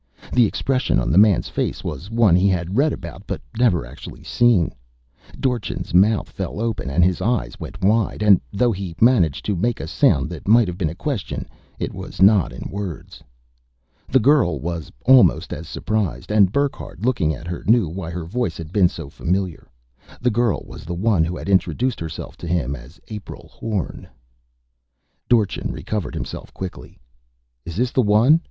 The 0.33 0.47
expression 0.47 0.97
on 0.99 1.11
the 1.11 1.19
man's 1.19 1.47
face 1.47 1.83
was 1.83 2.09
one 2.09 2.35
he 2.35 2.47
had 2.47 2.75
read 2.75 2.91
about 2.91 3.27
but 3.27 3.39
never 3.59 3.85
actually 3.85 4.23
seen: 4.23 4.73
Dorchin's 5.39 5.93
mouth 5.93 6.27
fell 6.27 6.59
open 6.59 6.89
and 6.89 7.03
his 7.03 7.21
eyes 7.21 7.59
went 7.59 7.83
wide, 7.83 8.23
and 8.23 8.41
though 8.51 8.71
he 8.71 8.95
managed 8.99 9.45
to 9.45 9.55
make 9.55 9.79
a 9.79 9.85
sound 9.85 10.27
that 10.31 10.47
might 10.47 10.67
have 10.67 10.75
been 10.79 10.89
a 10.89 10.95
question, 10.95 11.47
it 11.77 11.93
was 11.93 12.19
not 12.19 12.51
in 12.51 12.67
words. 12.71 13.21
The 14.09 14.19
girl 14.19 14.59
was 14.59 14.91
almost 15.05 15.53
as 15.53 15.67
surprised. 15.69 16.31
And 16.31 16.51
Burckhardt, 16.51 17.03
looking 17.05 17.31
at 17.35 17.45
her, 17.45 17.63
knew 17.67 17.87
why 17.87 18.09
her 18.09 18.25
voice 18.25 18.57
had 18.57 18.73
been 18.73 18.89
so 18.89 19.07
familiar. 19.07 19.67
The 20.19 20.31
girl 20.31 20.63
was 20.65 20.83
the 20.83 20.95
one 20.95 21.23
who 21.23 21.37
had 21.37 21.47
introduced 21.47 21.99
herself 21.99 22.37
to 22.37 22.47
him 22.47 22.75
as 22.75 22.99
April 23.09 23.49
Horn. 23.49 24.07
Dorchin 25.29 25.71
recovered 25.71 26.15
himself 26.15 26.51
quickly. 26.55 26.99
"Is 27.65 27.75
this 27.75 27.91
the 27.91 28.01
one?" 28.01 28.39